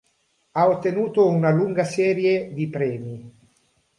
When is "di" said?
2.53-2.67